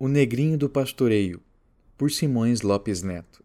[0.00, 1.40] O Negrinho do Pastoreio,
[1.96, 3.42] por Simões Lopes Neto.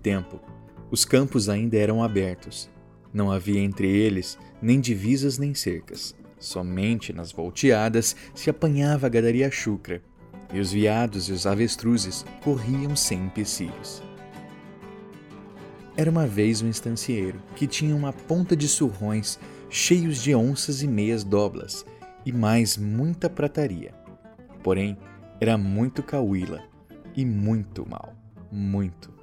[0.00, 0.40] Tempo,
[0.90, 2.68] os campos ainda eram abertos.
[3.12, 6.14] Não havia entre eles nem divisas nem cercas.
[6.38, 10.02] Somente nas volteadas se apanhava a gadaria chucra,
[10.52, 14.02] e os veados e os avestruzes corriam sem empecilhos.
[15.96, 19.38] Era uma vez um estancieiro que tinha uma ponta de surrões
[19.68, 21.84] cheios de onças e meias doblas,
[22.26, 23.94] e mais muita prataria.
[24.62, 24.98] Porém,
[25.40, 26.64] era muito cauíla
[27.14, 28.14] e muito mal,
[28.50, 29.19] muito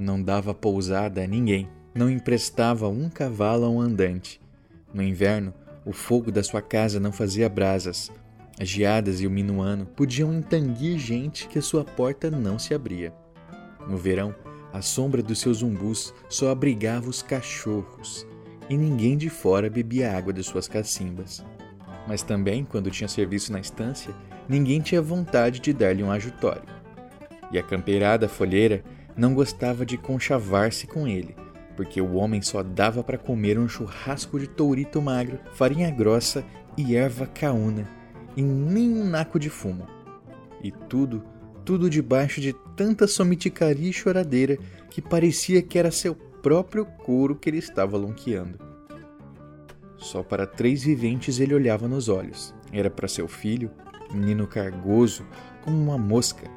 [0.00, 4.40] não dava pousada a ninguém, não emprestava um cavalo a um andante.
[4.92, 5.52] No inverno,
[5.84, 8.10] o fogo da sua casa não fazia brasas.
[8.58, 13.12] As geadas e o minuano podiam entanguir gente que a sua porta não se abria.
[13.88, 14.34] No verão,
[14.72, 18.26] a sombra dos seus umbus só abrigava os cachorros,
[18.68, 21.44] e ninguém de fora bebia água de suas cacimbas.
[22.06, 24.14] Mas também, quando tinha serviço na estância,
[24.48, 26.62] ninguém tinha vontade de dar-lhe um ajutório.
[27.50, 28.84] E a campeirada folheira
[29.16, 31.34] não gostava de conchavar-se com ele,
[31.76, 36.44] porque o homem só dava para comer um churrasco de tourito magro, farinha grossa
[36.76, 37.88] e erva caúna,
[38.36, 39.86] e nem um naco de fumo.
[40.62, 41.24] E tudo,
[41.64, 44.58] tudo debaixo de tanta somiticaria e choradeira
[44.90, 48.58] que parecia que era seu próprio couro que ele estava lonqueando.
[49.96, 52.54] Só para três viventes ele olhava nos olhos.
[52.72, 53.70] Era para seu filho,
[54.12, 55.26] menino cargoso,
[55.62, 56.48] como uma mosca,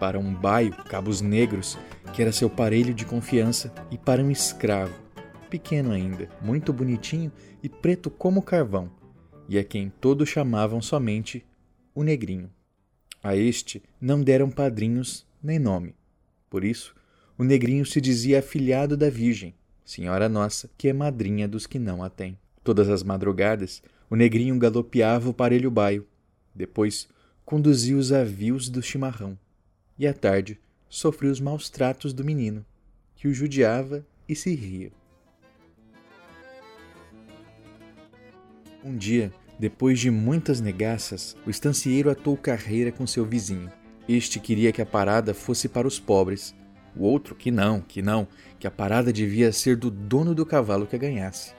[0.00, 1.78] para um baio, cabos negros,
[2.16, 4.98] que era seu parelho de confiança, e para um escravo,
[5.50, 7.30] pequeno ainda, muito bonitinho
[7.62, 8.90] e preto como carvão,
[9.46, 11.44] e a quem todos chamavam somente
[11.94, 12.50] o Negrinho.
[13.22, 15.94] A este não deram padrinhos nem nome.
[16.48, 16.94] Por isso,
[17.36, 19.54] o Negrinho se dizia afilhado da Virgem,
[19.84, 22.38] Senhora Nossa, que é madrinha dos que não a têm.
[22.64, 26.06] Todas as madrugadas, o Negrinho galopeava o parelho baio,
[26.54, 27.08] depois
[27.44, 29.38] conduzia os avios do chimarrão
[29.98, 30.58] e à tarde
[30.88, 32.64] sofria os maus tratos do menino,
[33.14, 34.90] que o judiava e se ria.
[38.84, 43.70] Um dia, depois de muitas negaças, o estancieiro atou carreira com seu vizinho.
[44.08, 46.54] Este queria que a parada fosse para os pobres.
[46.94, 50.86] O outro que não, que não, que a parada devia ser do dono do cavalo
[50.86, 51.52] que a ganhasse.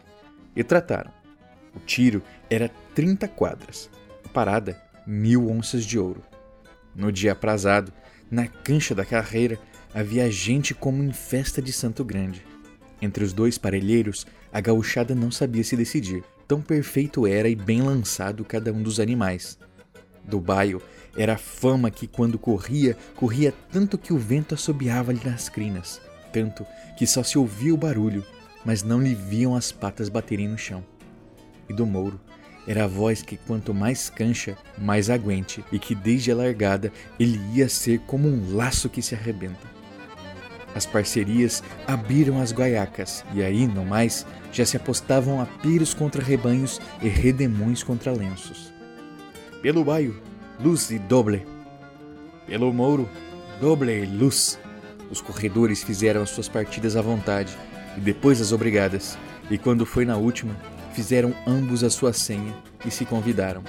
[0.56, 1.12] E trataram.
[1.76, 3.90] O tiro era 30 quadras,
[4.24, 6.24] a parada, mil onças de ouro.
[6.96, 7.92] No dia aprazado,
[8.30, 9.60] na cancha da carreira
[9.94, 12.46] havia gente como em festa de Santo Grande.
[13.02, 16.24] Entre os dois parelheiros, a gauchada não sabia se decidir.
[16.48, 19.58] Tão perfeito era e bem lançado cada um dos animais.
[20.24, 20.82] Do baio
[21.16, 26.02] era a fama que, quando corria, corria tanto que o vento assobiava-lhe nas crinas,
[26.32, 26.66] tanto
[26.98, 28.26] que só se ouvia o barulho,
[28.64, 30.84] mas não lhe viam as patas baterem no chão.
[31.70, 32.20] E do Mouro,
[32.68, 37.40] era a voz que quanto mais cancha, mais aguente, e que desde a largada ele
[37.54, 39.78] ia ser como um laço que se arrebenta.
[40.76, 46.80] As parcerias abriram as guaiacas, e aí, no mais, já se apostavam apiros contra rebanhos
[47.02, 48.72] e redemões contra lenços.
[49.62, 50.22] Pelo baio,
[50.60, 51.48] luz e doble.
[52.46, 53.10] Pelo mouro,
[53.60, 54.60] doble e luz.
[55.10, 57.58] Os corredores fizeram as suas partidas à vontade,
[57.98, 59.18] e depois as obrigadas,
[59.50, 60.56] e quando foi na última,
[60.98, 63.62] fizeram ambos a sua senha e se convidaram.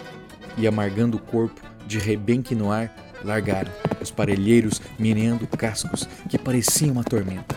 [0.56, 2.90] E amargando o corpo, de rebenque no ar,
[3.22, 7.54] largaram, os parelheiros meneando cascos que pareciam uma tormenta.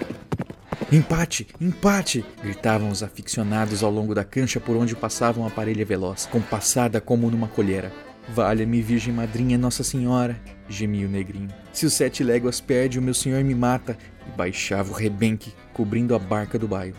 [0.91, 1.47] Empate!
[1.61, 2.25] Empate!
[2.43, 7.31] gritavam os aficionados ao longo da cancha por onde passavam a parelha veloz, compassada como
[7.31, 7.93] numa colhera.
[8.27, 10.37] Valha-me, Virgem Madrinha Nossa Senhora!
[10.67, 11.47] gemia o negrinho.
[11.71, 13.97] Se os sete léguas perde, o meu senhor me mata!
[14.27, 16.93] E baixava o rebenque, cobrindo a barca do baio.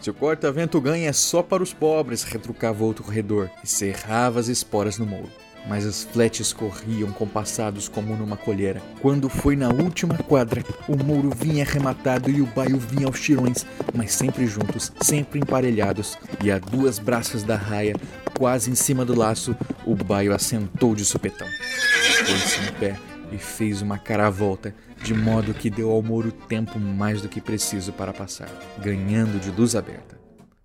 [0.00, 4.46] Se o corta-vento ganha é só para os pobres, retrucava outro corredor e cerrava as
[4.46, 5.28] esporas no mouro.
[5.68, 8.80] Mas as fletes corriam compassados como numa colheira.
[9.02, 13.66] Quando foi na última quadra, o mouro vinha arrematado e o baio vinha aos tirões,
[13.92, 17.96] mas sempre juntos, sempre emparelhados, e a duas braças da raia,
[18.38, 19.54] quase em cima do laço,
[19.84, 21.48] o baio assentou de supetão.
[22.24, 27.22] Pôs-se em pé e fez uma caravolta de modo que deu ao Moro tempo mais
[27.22, 28.50] do que preciso para passar,
[28.82, 30.18] ganhando de luz aberta.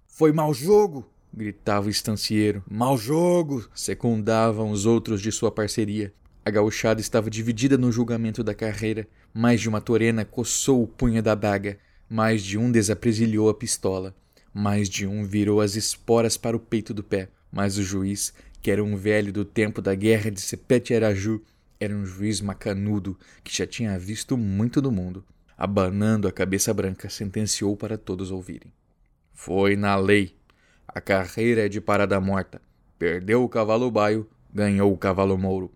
[0.08, 1.06] Foi mau jogo!
[1.34, 2.64] gritava o estancieiro.
[2.70, 3.68] Mau jogo!
[3.74, 6.14] secundavam os outros de sua parceria.
[6.46, 9.08] A gauchada estava dividida no julgamento da carreira.
[9.34, 11.78] Mais de uma torena coçou o punho da daga.
[12.10, 14.14] Mais de um desapresilhou a pistola.
[14.54, 17.30] Mais de um virou as esporas para o peito do pé.
[17.52, 21.42] Mas o juiz, que era um velho do tempo da guerra de Sepete Araju,
[21.80, 25.26] era um juiz macanudo que já tinha visto muito do mundo.
[25.58, 28.74] Abanando a cabeça branca, sentenciou para todos ouvirem.
[29.32, 30.36] Foi na lei.
[30.88, 32.62] A carreira é de parada morta.
[32.98, 35.72] Perdeu o cavalo baio, ganhou o cavalo mouro.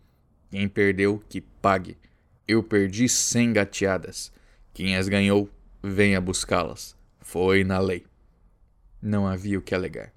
[0.50, 1.98] Quem perdeu, que pague.
[2.48, 4.32] Eu perdi cem gateadas.
[4.74, 5.50] Quem as ganhou,
[5.84, 6.96] venha buscá-las.
[7.20, 8.06] Foi na lei.
[9.02, 10.14] Não havia o que alegar.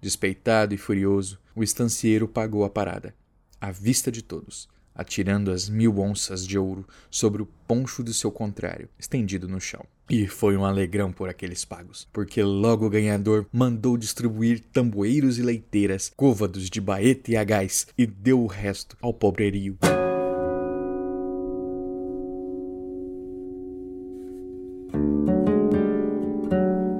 [0.00, 3.14] Despeitado e furioso, o estancieiro pagou a parada,
[3.60, 8.30] à vista de todos, atirando as mil onças de ouro sobre o poncho do seu
[8.30, 9.84] contrário, estendido no chão.
[10.08, 15.42] E foi um alegrão por aqueles pagos, porque logo o ganhador mandou distribuir tamboeiros e
[15.42, 19.78] leiteiras, côvados de baeta e agás, e deu o resto ao pobrerio.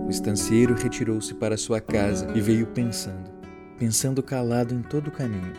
[0.07, 3.31] O estancieiro retirou-se para sua casa e veio pensando,
[3.79, 5.53] pensando calado em todo o caminho.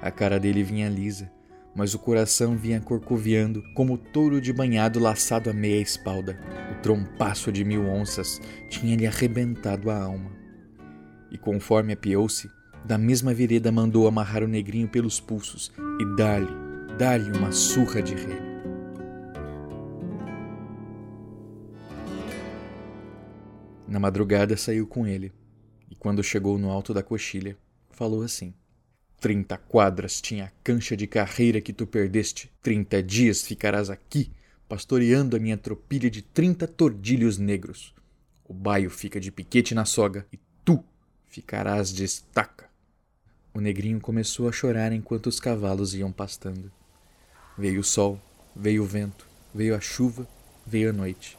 [0.00, 1.28] A cara dele vinha lisa,
[1.78, 6.36] mas o coração vinha corcoviando como touro de banhado laçado à meia espalda.
[6.72, 10.32] O trompaço de mil onças tinha-lhe arrebentado a alma.
[11.30, 12.50] E conforme apiou-se,
[12.84, 15.70] da mesma vereda mandou amarrar o negrinho pelos pulsos
[16.00, 16.50] e dar-lhe,
[16.98, 18.48] dar-lhe uma surra de relho.
[23.86, 25.32] Na madrugada saiu com ele,
[25.88, 27.56] e quando chegou no alto da coxilha,
[27.92, 28.52] falou assim:
[29.20, 32.52] Trinta quadras tinha a cancha de carreira que tu perdeste.
[32.62, 34.30] Trinta dias ficarás aqui,
[34.68, 37.92] pastoreando a minha tropilha de trinta tordilhos negros.
[38.44, 40.84] O baio fica de piquete na soga e tu
[41.26, 42.70] ficarás de estaca.
[43.52, 46.70] O negrinho começou a chorar enquanto os cavalos iam pastando.
[47.58, 48.20] Veio o sol,
[48.54, 50.28] veio o vento, veio a chuva,
[50.64, 51.36] veio a noite.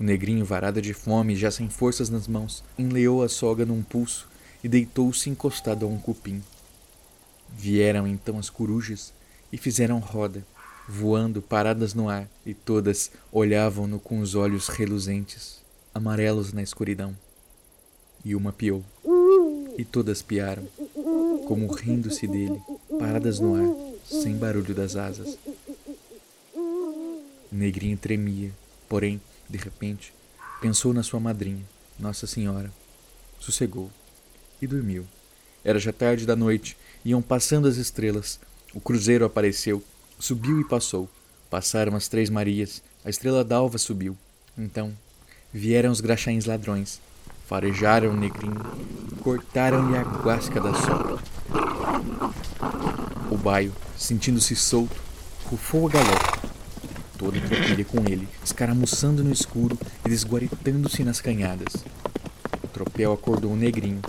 [0.00, 4.28] O negrinho, varado de fome, já sem forças nas mãos, enleou a soga num pulso
[4.64, 6.42] e deitou-se encostado a um cupim.
[7.50, 9.12] Vieram então as corujas
[9.52, 10.44] e fizeram roda,
[10.88, 15.62] voando paradas no ar, e todas olhavam-no com os olhos reluzentes,
[15.94, 17.16] amarelos na escuridão.
[18.24, 18.84] E uma piou,
[19.76, 20.66] e todas piaram,
[21.46, 22.60] como rindo-se dele,
[22.98, 25.38] paradas no ar, sem barulho das asas.
[27.52, 28.50] Negrinho tremia,
[28.88, 30.12] porém, de repente,
[30.60, 31.64] pensou na sua madrinha,
[31.98, 32.72] Nossa Senhora,
[33.38, 33.90] sossegou
[34.60, 35.06] e dormiu.
[35.64, 38.40] Era já tarde da noite Iam passando as estrelas.
[38.72, 39.84] O cruzeiro apareceu,
[40.18, 41.08] subiu e passou.
[41.50, 42.82] Passaram as três Marias.
[43.04, 44.16] A estrela d'alva subiu.
[44.56, 44.92] Então
[45.52, 47.00] vieram os graxaíns ladrões.
[47.46, 48.58] Farejaram o negrinho,
[49.20, 51.22] cortaram-lhe a guasca da sopa.
[53.30, 54.96] O baio, sentindo-se solto,
[55.44, 56.48] rufou a galope.
[57.18, 61.74] Toda a tropilha com ele, escaramuçando no escuro e desguaritando-se nas canhadas.
[62.62, 64.00] O tropel acordou o negrinho,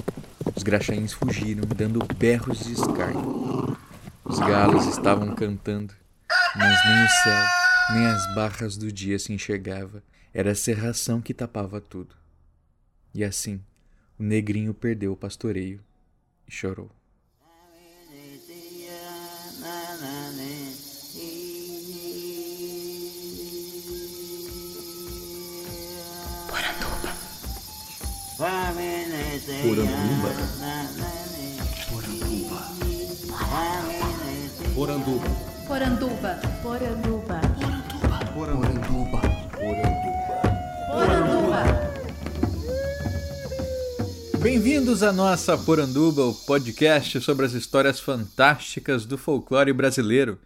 [0.55, 3.77] os graxaíns fugiram, dando berros de escárnio.
[4.23, 5.93] Os galos estavam cantando,
[6.55, 7.43] mas nem o céu,
[7.93, 10.01] nem as barras do dia se enxergava.
[10.33, 12.15] Era a serração que tapava tudo.
[13.13, 13.61] E assim,
[14.17, 15.81] o negrinho perdeu o pastoreio
[16.47, 16.89] e chorou.
[29.35, 30.31] Poranduba.
[34.73, 35.27] Poranduba.
[35.67, 36.39] Poranduba.
[36.63, 37.41] Poranduba.
[38.33, 39.21] Poranduba.
[39.51, 40.41] Poranduba.
[40.89, 41.63] Poranduba.
[44.41, 50.39] Bem-vindos à nossa Poranduba, o podcast sobre as histórias fantásticas do folclore brasileiro.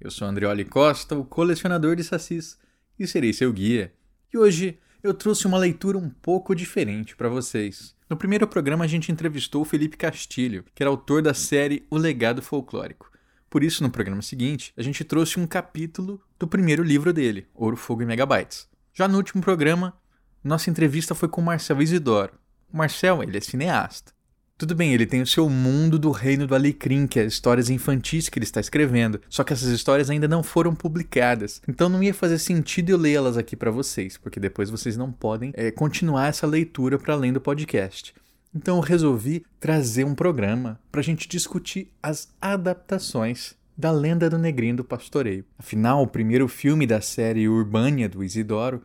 [0.00, 2.56] Eu sou Andreoli Costa, o colecionador de sacis,
[2.98, 3.92] e serei seu guia.
[4.32, 7.99] E hoje eu trouxe uma leitura um pouco diferente para vocês.
[8.10, 11.96] No primeiro programa, a gente entrevistou o Felipe Castilho, que era autor da série O
[11.96, 13.08] Legado Folclórico.
[13.48, 17.76] Por isso, no programa seguinte, a gente trouxe um capítulo do primeiro livro dele, Ouro,
[17.76, 18.68] Fogo e Megabytes.
[18.92, 19.96] Já no último programa,
[20.42, 22.32] nossa entrevista foi com o Marcel Isidoro.
[22.72, 24.12] O Marcel, ele é cineasta.
[24.60, 28.28] Tudo bem, ele tem o seu mundo do reino do Alecrim, que é histórias infantis
[28.28, 31.62] que ele está escrevendo, só que essas histórias ainda não foram publicadas.
[31.66, 35.50] Então não ia fazer sentido eu lê-las aqui para vocês, porque depois vocês não podem
[35.54, 38.14] é, continuar essa leitura para além do podcast.
[38.54, 44.36] Então eu resolvi trazer um programa para a gente discutir as adaptações da lenda do
[44.36, 45.42] Negrinho do Pastoreio.
[45.58, 48.82] Afinal, o primeiro filme da série Urbânia do Isidoro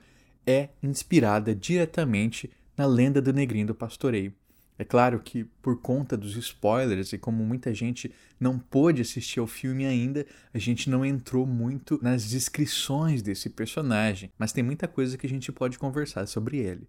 [0.48, 4.32] é inspirada diretamente na lenda do Negrinho do Pastoreio.
[4.78, 9.48] É claro que, por conta dos spoilers e como muita gente não pôde assistir ao
[9.48, 15.18] filme ainda, a gente não entrou muito nas descrições desse personagem, mas tem muita coisa
[15.18, 16.88] que a gente pode conversar sobre ele.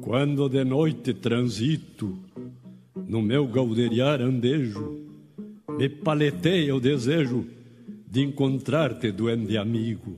[0.00, 2.18] Quando de noite transito
[3.06, 5.00] no meu gauderiar andejo,
[5.76, 7.44] me paleteia o desejo
[8.06, 10.16] de encontrar-te, duende amigo,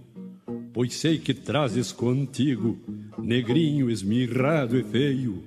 [0.73, 2.79] pois sei que trazes contigo,
[3.19, 5.43] negrinho esmirrado e feio,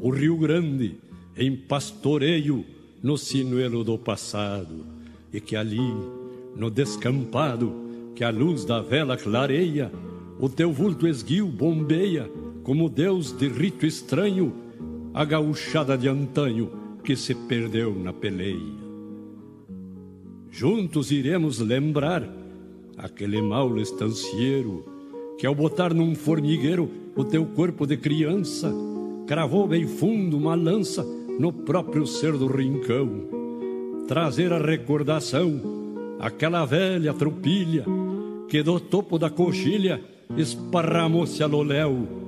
[0.00, 0.96] o Rio Grande
[1.36, 2.64] em pastoreio
[3.02, 4.84] no sinuelo do passado,
[5.32, 5.94] e que ali,
[6.56, 7.72] no descampado,
[8.14, 9.90] que a luz da vela clareia,
[10.40, 12.28] o teu vulto esguio bombeia
[12.68, 14.52] como Deus de rito estranho,
[15.14, 16.70] a gauchada de antanho
[17.02, 18.76] que se perdeu na peleia.
[20.50, 22.30] Juntos iremos lembrar
[22.98, 24.84] aquele mau estancieiro
[25.38, 28.70] que ao botar num formigueiro o teu corpo de criança,
[29.26, 31.02] cravou bem fundo uma lança
[31.40, 33.28] no próprio ser do rincão.
[34.06, 35.58] Trazer a recordação
[36.20, 37.86] aquela velha tropilha
[38.46, 40.02] que do topo da coxilha
[40.36, 42.27] esparramou-se a loléu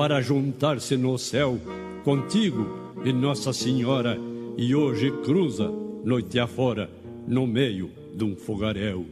[0.00, 1.60] para juntar-se no céu
[2.02, 2.64] contigo
[3.04, 4.16] e Nossa Senhora,
[4.56, 6.90] e hoje cruza noite afora
[7.28, 9.06] no meio de um fogaréu.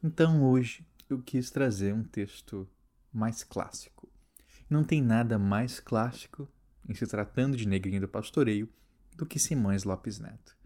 [0.00, 2.64] Então hoje eu quis trazer um texto
[3.12, 4.08] mais clássico.
[4.70, 6.48] Não tem nada mais clássico
[6.88, 8.68] em se tratando de Negrinho do Pastoreio
[9.16, 10.56] do que Simões Lopes Neto.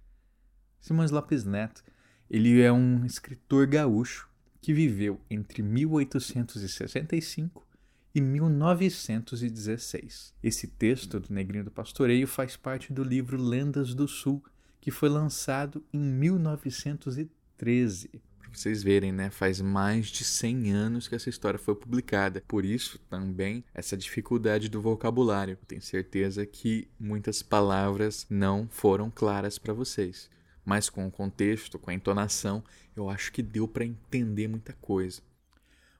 [0.79, 1.83] Simões Lopes Neto,
[2.29, 4.29] ele é um escritor gaúcho
[4.61, 7.70] que viveu entre 1865
[8.15, 10.35] e 1916.
[10.43, 14.45] Esse texto do Negrinho do Pastoreio faz parte do livro Lendas do Sul,
[14.81, 18.11] que foi lançado em 1913.
[18.39, 19.31] Para vocês verem, né?
[19.31, 22.43] Faz mais de 100 anos que essa história foi publicada.
[22.49, 25.57] Por isso, também, essa dificuldade do vocabulário.
[25.69, 30.29] tenho certeza que muitas palavras não foram claras para vocês.
[30.65, 32.65] Mas com o contexto, com a entonação,
[32.97, 35.23] eu acho que deu para entender muita coisa.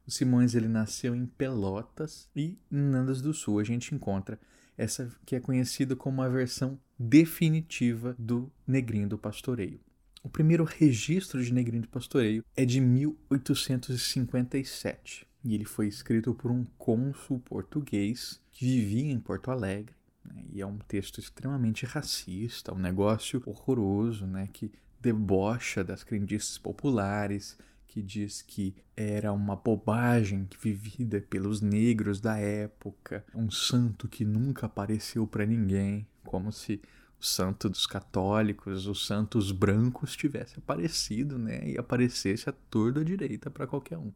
[0.07, 4.39] O Simões ele nasceu em Pelotas e em Nandas do Sul a gente encontra
[4.77, 9.81] essa que é conhecida como a versão definitiva do Negrinho do Pastoreio.
[10.23, 16.51] O primeiro registro de Negrinho do Pastoreio é de 1857 e ele foi escrito por
[16.51, 19.95] um cônsul português que vivia em Porto Alegre.
[20.25, 20.45] Né?
[20.53, 24.49] E é um texto extremamente racista, um negócio horroroso, né?
[24.53, 27.57] que debocha das crendices populares,
[27.91, 34.67] que diz que era uma bobagem vivida pelos negros da época, um santo que nunca
[34.67, 36.81] apareceu para ninguém, como se
[37.21, 43.51] o santo dos católicos, os santos brancos tivesse aparecido, né, e aparecesse a torda direita
[43.51, 44.13] para qualquer um.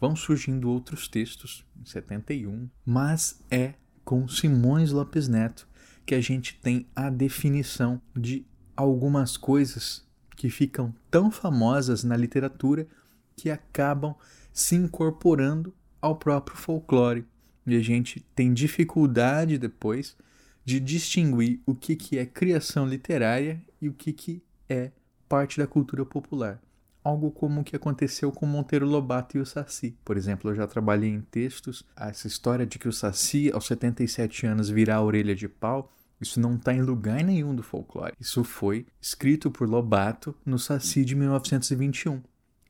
[0.00, 3.74] Vão surgindo outros textos em 71, mas é
[4.04, 5.68] com Simões Lopes Neto
[6.04, 8.44] que a gente tem a definição de
[8.76, 12.88] algumas coisas que ficam tão famosas na literatura
[13.36, 14.14] que acabam
[14.52, 17.24] se incorporando ao próprio folclore.
[17.66, 20.16] E a gente tem dificuldade depois
[20.64, 24.90] de distinguir o que, que é criação literária e o que, que é
[25.28, 26.60] parte da cultura popular.
[27.04, 29.96] Algo como o que aconteceu com Monteiro Lobato e o Saci.
[30.04, 34.46] Por exemplo, eu já trabalhei em textos essa história de que o Saci, aos 77
[34.46, 35.92] anos, virá a orelha de pau.
[36.20, 38.14] Isso não está em lugar nenhum do folclore.
[38.20, 42.22] Isso foi escrito por Lobato no Saci de 1921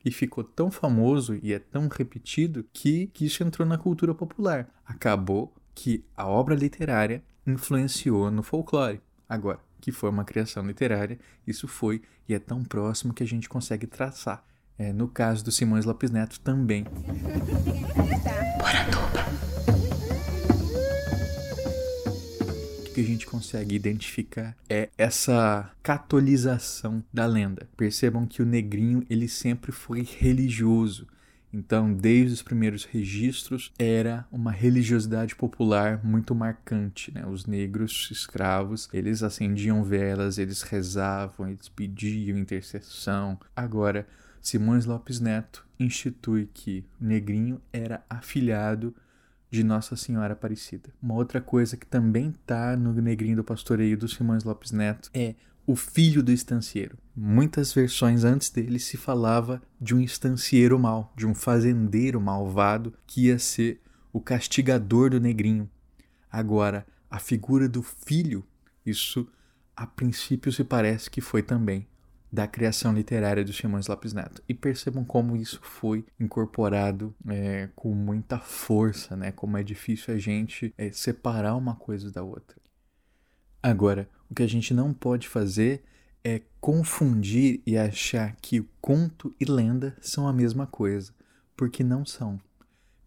[0.03, 4.69] e ficou tão famoso e é tão repetido que, que isso entrou na cultura popular.
[4.85, 9.01] Acabou que a obra literária influenciou no folclore.
[9.27, 13.49] Agora, que foi uma criação literária, isso foi e é tão próximo que a gente
[13.49, 14.45] consegue traçar.
[14.77, 16.83] É, no caso do Simões Lopes Neto também.
[16.83, 16.89] que
[23.03, 27.67] a gente consegue identificar é essa catolização da lenda.
[27.75, 31.07] Percebam que o negrinho ele sempre foi religioso.
[31.53, 37.13] Então, desde os primeiros registros, era uma religiosidade popular muito marcante.
[37.13, 37.23] Né?
[37.27, 43.39] Os negros escravos, eles acendiam velas, eles rezavam, eles pediam intercessão.
[43.55, 44.07] Agora,
[44.41, 48.95] Simões Lopes Neto institui que o negrinho era afilhado
[49.53, 50.89] de Nossa Senhora Aparecida.
[50.99, 55.35] Uma outra coisa que também está no Negrinho do Pastoreio do Simões Lopes Neto é
[55.67, 56.97] o filho do estancieiro.
[57.15, 63.27] Muitas versões antes dele se falava de um estancieiro mau, de um fazendeiro malvado que
[63.27, 63.79] ia ser
[64.11, 65.69] o castigador do negrinho.
[66.31, 68.43] Agora, a figura do filho,
[68.83, 69.27] isso
[69.77, 71.87] a princípio se parece que foi também
[72.33, 74.41] da criação literária do Simões Lopes Neto.
[74.49, 79.31] E percebam como isso foi incorporado é, com muita força, né?
[79.31, 82.57] Como é difícil a gente é, separar uma coisa da outra.
[83.61, 85.83] Agora, o que a gente não pode fazer
[86.23, 91.13] é confundir e achar que conto e lenda são a mesma coisa,
[91.55, 92.41] porque não são.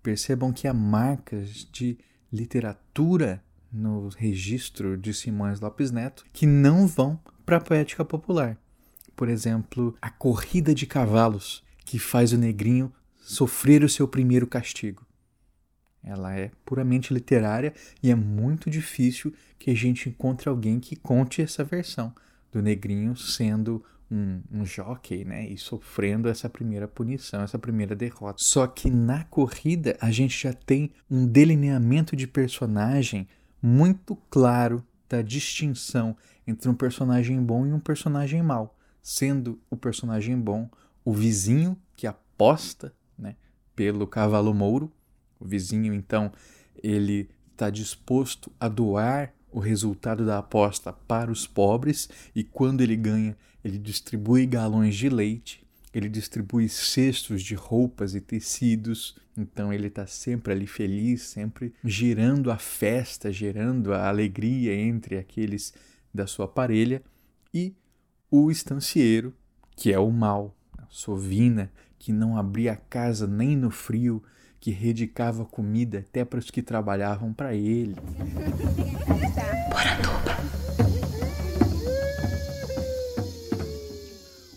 [0.05, 1.99] Percebam que há marcas de
[2.33, 3.43] literatura
[3.73, 8.57] no registro de Simões Lopes Neto que não vão para a poética popular
[9.17, 15.05] por exemplo, a corrida de cavalos que faz o negrinho sofrer o seu primeiro castigo.
[16.05, 21.43] Ela é puramente literária e é muito difícil que a gente encontre alguém que conte
[21.43, 22.15] essa versão
[22.53, 28.39] do negrinho sendo um, um jockey, né, e sofrendo essa primeira punição, essa primeira derrota.
[28.39, 33.27] Só que na corrida a gente já tem um delineamento de personagem
[33.61, 38.76] muito claro da distinção entre um personagem bom e um personagem mau
[39.07, 40.69] sendo o personagem bom
[41.05, 43.37] o vizinho que aposta né,
[43.77, 44.93] pelo cavalo mouro.
[45.39, 46.33] O vizinho, então,
[46.83, 52.97] ele está disposto a doar o resultado da aposta para os pobres e quando ele
[52.97, 59.17] ganha, ele distribui galões de leite, ele distribui cestos de roupas e tecidos.
[59.37, 65.73] Então ele está sempre ali feliz, sempre gerando a festa, gerando a alegria entre aqueles
[66.13, 67.01] da sua parelha.
[67.55, 67.73] E
[68.31, 69.35] o estancieiro,
[69.77, 74.23] que é o mal, a sovina, que não abria a casa nem no frio,
[74.59, 77.95] que redicava comida até para os que trabalhavam para ele.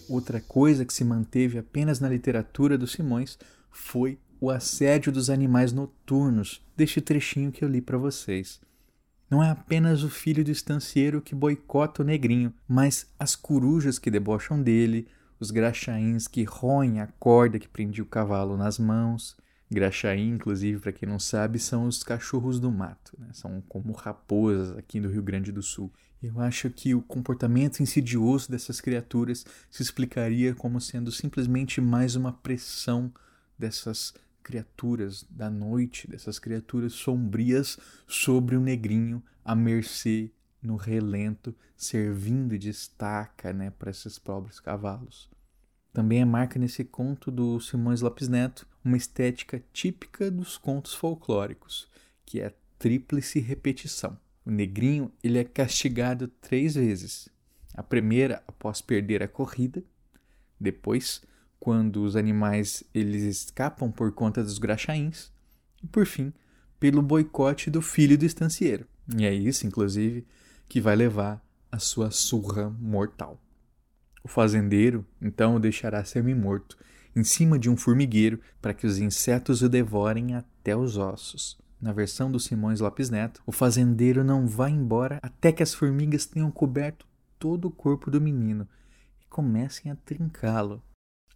[0.08, 3.38] Outra coisa que se manteve apenas na literatura dos Simões
[3.72, 8.60] foi o assédio dos animais noturnos, deste trechinho que eu li para vocês.
[9.30, 14.10] Não é apenas o filho do estancieiro que boicota o negrinho, mas as corujas que
[14.10, 15.08] debocham dele,
[15.40, 19.38] os graxaíns que roem a corda que prendia o cavalo nas mãos.
[19.72, 23.28] Graxaim, inclusive, para quem não sabe, são os cachorros do mato, né?
[23.34, 25.94] são como raposas aqui no Rio Grande do Sul.
[26.24, 32.34] Eu acho que o comportamento insidioso dessas criaturas se explicaria como sendo simplesmente mais uma
[32.34, 33.14] pressão
[33.60, 34.14] dessas
[34.50, 42.68] criaturas da noite, dessas criaturas sombrias sobre o negrinho à mercê no relento, servindo de
[42.68, 45.30] estaca né, para esses pobres cavalos.
[45.94, 51.88] Também é marca nesse conto do Simões Lopes Neto uma estética típica dos contos folclóricos,
[52.26, 54.18] que é a tríplice repetição.
[54.44, 57.30] O negrinho ele é castigado três vezes.
[57.76, 59.84] A primeira após perder a corrida,
[60.60, 61.22] depois
[61.60, 65.32] quando os animais eles escapam por conta dos graxaíns
[65.84, 66.34] e por fim
[66.80, 68.88] pelo boicote do filho do estancieiro.
[69.18, 70.26] E é isso, inclusive,
[70.68, 73.40] que vai levar a sua surra mortal.
[74.24, 76.78] O fazendeiro então o deixará semi-morto
[77.16, 81.58] em cima de um formigueiro para que os insetos o devorem até os ossos.
[81.82, 86.26] Na versão do Simões Lopes Neto, o fazendeiro não vai embora até que as formigas
[86.26, 88.68] tenham coberto todo o corpo do menino
[89.22, 90.84] e comecem a trincá-lo.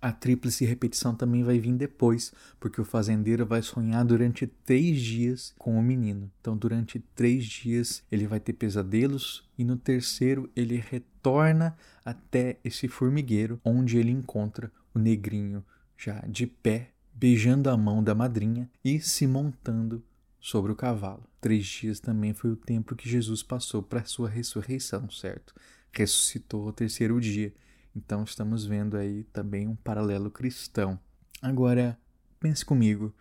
[0.04, 5.56] A tríplice repetição também vai vir depois, porque o fazendeiro vai sonhar durante três dias
[5.58, 6.30] com o menino.
[6.42, 12.90] Então, durante três dias, ele vai ter pesadelos, e no terceiro, ele retorna até esse
[12.90, 15.64] formigueiro, onde ele encontra o negrinho
[15.98, 20.04] já de pé, beijando a mão da madrinha e se montando
[20.38, 21.24] sobre o cavalo.
[21.40, 25.56] Três dias também foi o tempo que Jesus passou para a sua ressurreição, certo?
[25.94, 27.54] Ressuscitou ao terceiro dia.
[27.96, 31.00] Então estamos vendo aí também um paralelo cristão.
[31.42, 31.98] Agora,
[32.40, 33.14] pense comigo,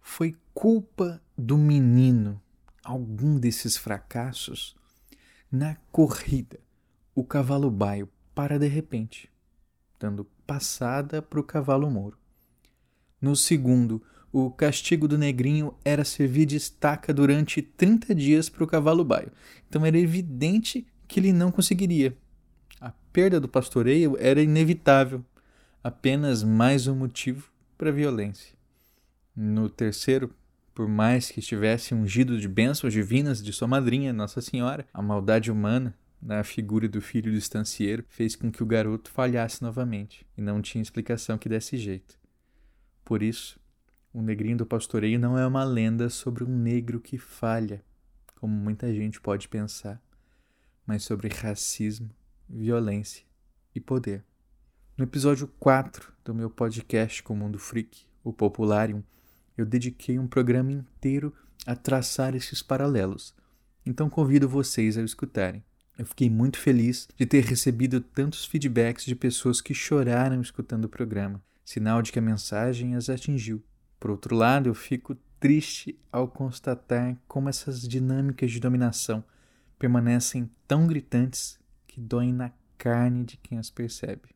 [0.00, 2.40] foi culpa do menino
[2.84, 4.76] algum desses fracassos?
[5.50, 6.60] Na corrida,
[7.14, 9.30] o cavalo baio para de repente,
[9.98, 12.18] dando passada para o cavalo mouro.
[13.20, 18.66] No segundo, o castigo do negrinho era servir de estaca durante 30 dias para o
[18.66, 19.30] cavalo baio.
[19.68, 22.16] Então era evidente que ele não conseguiria
[22.82, 25.24] a perda do pastoreio era inevitável,
[25.84, 28.56] apenas mais um motivo para a violência.
[29.36, 30.34] No terceiro,
[30.74, 35.48] por mais que estivesse ungido de bênçãos divinas de sua madrinha, Nossa Senhora, a maldade
[35.48, 40.42] humana na figura do filho do estancieiro fez com que o garoto falhasse novamente, e
[40.42, 42.18] não tinha explicação que desse jeito.
[43.04, 43.60] Por isso,
[44.12, 47.80] o negrinho do pastoreio não é uma lenda sobre um negro que falha,
[48.40, 50.02] como muita gente pode pensar,
[50.84, 52.10] mas sobre racismo,
[52.52, 53.24] violência
[53.74, 54.22] e poder.
[54.96, 59.02] No episódio 4 do meu podcast com o Mundo Freak, o Popularium,
[59.56, 61.32] eu dediquei um programa inteiro
[61.66, 63.34] a traçar esses paralelos.
[63.86, 65.64] Então convido vocês a escutarem.
[65.98, 70.88] Eu fiquei muito feliz de ter recebido tantos feedbacks de pessoas que choraram escutando o
[70.88, 73.62] programa, sinal de que a mensagem as atingiu.
[73.98, 79.24] Por outro lado, eu fico triste ao constatar como essas dinâmicas de dominação
[79.78, 81.58] permanecem tão gritantes
[81.92, 84.30] que doem na carne de quem as percebe.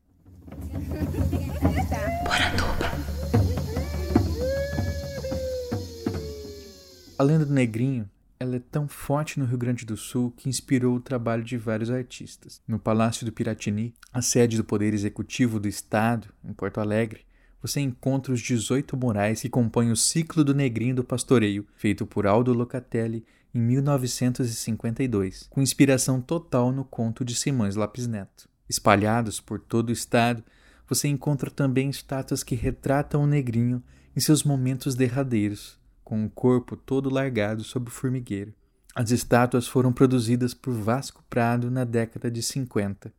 [7.17, 8.07] A lenda do negrinho
[8.39, 11.89] ela é tão forte no Rio Grande do Sul que inspirou o trabalho de vários
[11.89, 12.61] artistas.
[12.67, 17.25] No Palácio do Piratini, a sede do Poder Executivo do Estado, em Porto Alegre,
[17.61, 22.27] você encontra os 18 murais que compõem o Ciclo do Negrinho do Pastoreio, feito por
[22.27, 28.47] Aldo Locatelli em 1952, com inspiração total no conto de Simões Lapis Neto.
[28.69, 30.43] Espalhados por todo o estado,
[30.87, 33.83] você encontra também estátuas que retratam o negrinho
[34.15, 38.53] em seus momentos derradeiros, com o corpo todo largado sob o formigueiro.
[38.95, 43.13] As estátuas foram produzidas por Vasco Prado na década de 50.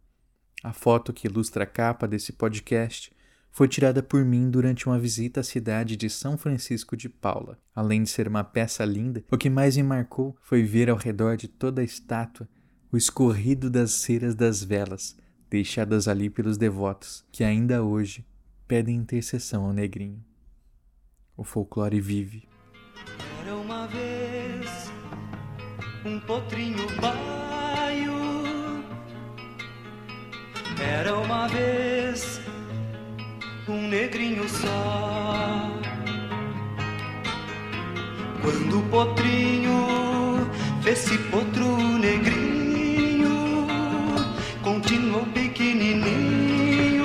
[0.65, 3.13] A foto que ilustra a capa desse podcast
[3.59, 7.59] foi tirada por mim durante uma visita à cidade de São Francisco de Paula.
[7.75, 11.37] Além de ser uma peça linda, o que mais me marcou foi ver ao redor
[11.37, 12.49] de toda a estátua
[12.93, 15.17] o escorrido das ceras das velas,
[15.51, 18.25] deixadas ali pelos devotos, que ainda hoje
[18.69, 20.25] pedem intercessão ao negrinho.
[21.37, 22.49] O folclore vive.
[23.43, 24.89] Era uma vez
[26.07, 28.13] um potrinho baio.
[30.81, 31.98] Era uma vez
[33.69, 35.71] um negrinho só.
[38.41, 40.51] Quando o potrinho
[40.83, 43.67] fez-se potro negrinho,
[44.63, 47.05] continuou pequenininho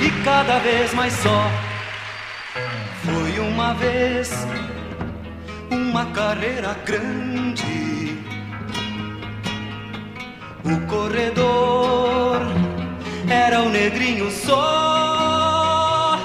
[0.00, 1.50] e cada vez mais só.
[3.04, 4.30] Foi uma vez
[5.70, 8.18] uma carreira grande.
[10.62, 12.59] O corredor
[13.30, 16.18] era o negrinho só.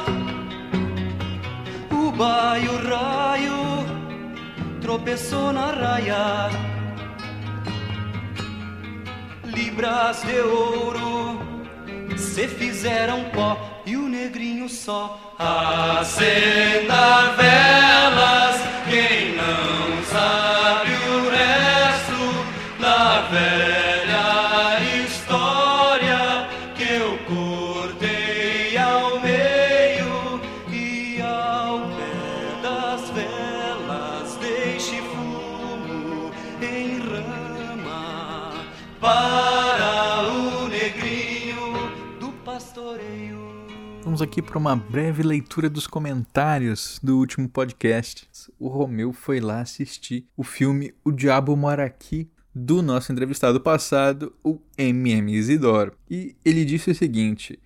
[1.92, 3.86] O baio raio
[4.82, 6.50] tropeçou na raia.
[9.44, 11.40] Libras de ouro
[12.18, 18.62] se fizeram pó e o negrinho só acenda velas.
[18.90, 23.95] Quem não sabe o resto da velha
[39.06, 43.38] para o negrinho do pastoreio.
[44.04, 48.28] Vamos aqui para uma breve leitura dos comentários do último podcast.
[48.60, 54.34] O Romeu foi lá assistir o filme O Diabo Mora Aqui do nosso entrevistado passado,
[54.44, 55.94] o MM Isidoro.
[56.10, 57.60] E ele disse o seguinte: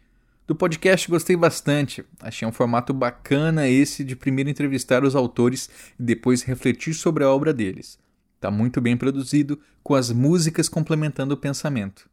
[0.46, 2.04] Do podcast gostei bastante.
[2.20, 7.30] Achei um formato bacana esse de primeiro entrevistar os autores e depois refletir sobre a
[7.30, 7.98] obra deles.
[8.40, 12.10] Tá muito bem produzido, com as músicas complementando o pensamento.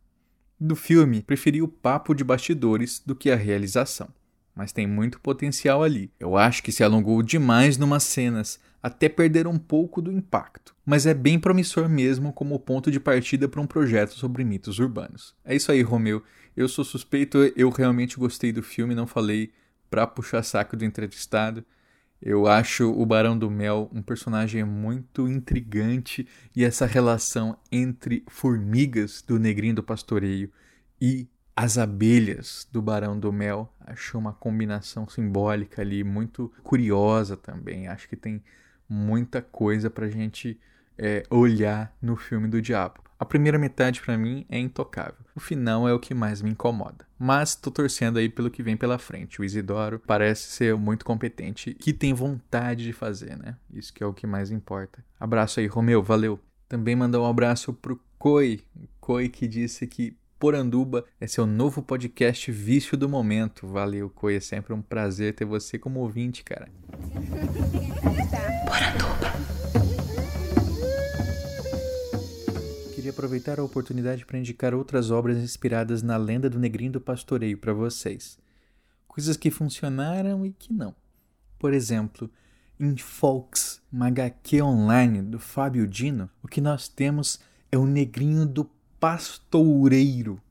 [0.59, 4.09] Do filme, preferi o papo de bastidores do que a realização,
[4.55, 6.11] mas tem muito potencial ali.
[6.19, 11.07] Eu acho que se alongou demais numas cenas, até perder um pouco do impacto, mas
[11.07, 15.35] é bem promissor mesmo como ponto de partida para um projeto sobre mitos urbanos.
[15.45, 16.23] É isso aí, Romeu.
[16.57, 19.53] Eu sou suspeito, eu realmente gostei do filme, não falei
[19.91, 21.65] pra puxar saco do entrevistado.
[22.21, 29.23] Eu acho o Barão do Mel um personagem muito intrigante e essa relação entre formigas
[29.23, 30.51] do Negrinho do Pastoreio
[31.01, 37.89] e as abelhas do Barão do Mel, acho uma combinação simbólica ali muito curiosa também.
[37.89, 38.43] Acho que tem
[38.87, 40.61] muita coisa pra gente
[40.99, 43.06] é, olhar no filme do Diabo.
[43.19, 45.25] A primeira metade para mim é intocável.
[45.35, 47.07] O final é o que mais me incomoda.
[47.19, 49.41] Mas tô torcendo aí pelo que vem pela frente.
[49.41, 53.57] O Isidoro parece ser muito competente, que tem vontade de fazer, né?
[53.73, 55.03] Isso que é o que mais importa.
[55.19, 56.39] Abraço aí, Romeu, valeu.
[56.69, 58.61] Também mandar um abraço pro Coi,
[59.01, 63.67] Coi que disse que Poranduba é seu novo podcast vício do momento.
[63.67, 66.69] Valeu, Coi, é sempre um prazer ter você como ouvinte, cara.
[73.07, 77.57] Queria aproveitar a oportunidade para indicar outras obras inspiradas na lenda do Negrinho do Pastoreio
[77.57, 78.37] para vocês.
[79.07, 80.93] Coisas que funcionaram e que não.
[81.57, 82.29] Por exemplo,
[82.81, 87.39] em Folks, uma HQ online do Fábio Dino, o que nós temos
[87.71, 90.43] é o Negrinho do Pastoureiro,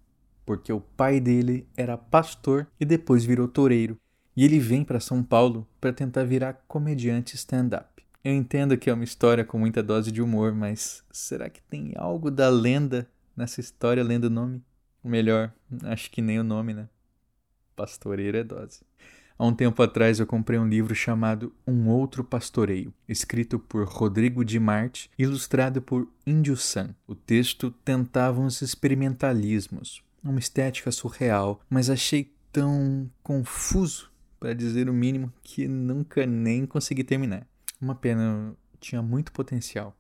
[0.46, 4.00] porque o pai dele era pastor e depois virou toureiro.
[4.34, 7.95] e ele vem para São Paulo para tentar virar comediante stand-up.
[8.26, 11.94] Eu entendo que é uma história com muita dose de humor, mas será que tem
[11.96, 13.08] algo da lenda
[13.38, 14.64] nessa história lendo o nome?
[15.04, 16.90] Ou melhor, acho que nem o nome, né?
[17.76, 18.80] Pastoreiro é dose.
[19.38, 24.44] Há um tempo atrás eu comprei um livro chamado Um Outro Pastoreio, escrito por Rodrigo
[24.44, 26.96] de Marte, ilustrado por Índio San.
[27.06, 34.10] O texto tentava uns experimentalismos, uma estética surreal, mas achei tão confuso,
[34.40, 37.46] para dizer o mínimo, que nunca nem consegui terminar.
[37.82, 39.96] Uma pena, tinha muito potencial.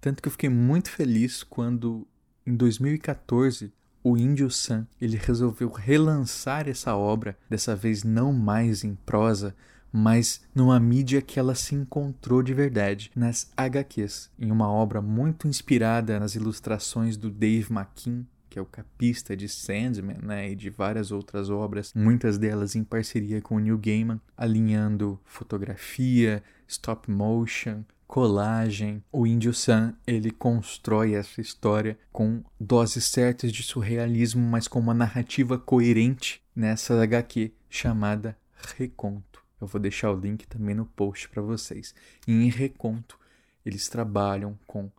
[0.00, 2.06] Tanto que eu fiquei muito feliz quando,
[2.46, 8.94] em 2014, o Índio San ele resolveu relançar essa obra, dessa vez não mais em
[8.94, 9.54] prosa,
[9.92, 15.48] mas numa mídia que ela se encontrou de verdade, nas HQs, em uma obra muito
[15.48, 20.70] inspirada nas ilustrações do Dave McKean, que é o capista de Sandman, né, e de
[20.70, 27.84] várias outras obras, muitas delas em parceria com o Neil Gaiman, alinhando fotografia, stop motion,
[28.06, 29.02] colagem.
[29.12, 34.94] O Índio San, ele constrói essa história com doses certas de surrealismo, mas com uma
[34.94, 38.36] narrativa coerente nessa HQ chamada
[38.76, 39.42] Reconto.
[39.60, 41.94] Eu vou deixar o link também no post para vocês.
[42.26, 43.18] E em Reconto,
[43.64, 44.90] eles trabalham com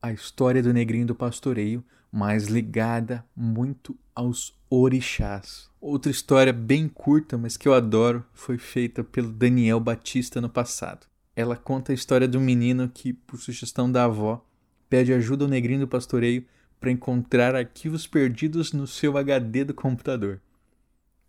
[0.00, 5.68] a história do negrinho do pastoreio, mas ligada muito aos orixás.
[5.80, 11.06] Outra história bem curta, mas que eu adoro, foi feita pelo Daniel Batista no passado.
[11.36, 14.42] Ela conta a história um menino que, por sugestão da avó,
[14.88, 16.46] pede ajuda ao negrinho do pastoreio
[16.80, 20.40] para encontrar arquivos perdidos no seu HD do computador.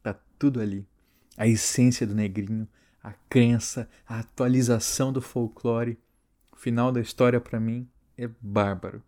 [0.01, 0.87] Tá tudo ali.
[1.35, 2.65] A essência do negrinho,
[3.03, 5.97] a crença, a atualização do folclore.
[6.53, 7.85] O final da história para mim
[8.17, 9.03] é bárbaro.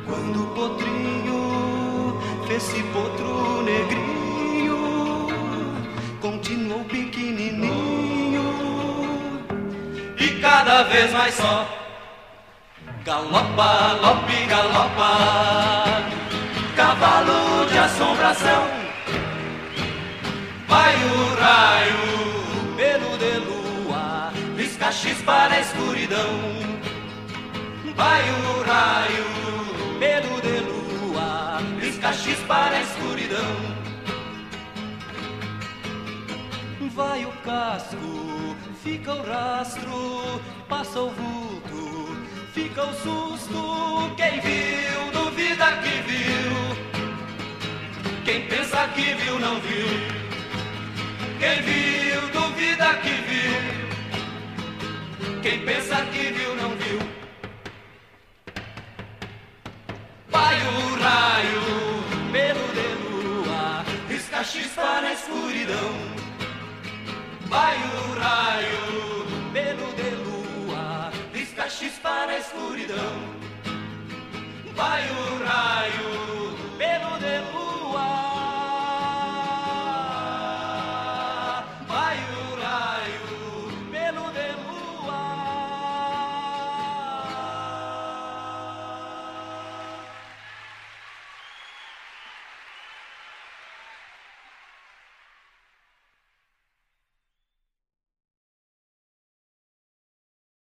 [0.07, 5.29] Quando o potrinho fez-se potro negrinho,
[6.21, 8.43] continuou pequenininho
[10.19, 11.67] e cada vez mais só.
[13.05, 16.22] Galopa, lope, galopa,
[16.75, 18.67] cavalo de assombração.
[20.67, 26.33] Vai o raio, pelo de lua, pisca X para a escuridão.
[27.95, 33.73] Vai o raio, pelo de lua, pisca X para a escuridão.
[36.95, 42.17] Vai o casco, fica o rastro, passa o vulto,
[42.53, 44.15] fica o susto.
[44.15, 44.42] Quem
[48.95, 49.87] que viu, não viu.
[51.39, 53.55] Quem viu, duvida que viu.
[55.43, 56.99] Quem pensa que viu, não viu.
[60.29, 61.63] Vai o raio,
[62.33, 65.93] pelo de lua, risca X para a escuridão.
[67.49, 73.15] Vai o raio, pelo de lua, pisca cachispa na escuridão.
[74.75, 76.42] Vai o raio